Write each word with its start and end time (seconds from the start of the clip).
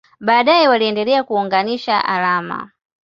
Baadaye 0.19 0.67
waliendelea 0.67 1.23
kuunganisha 1.23 2.05
alama. 2.05 2.71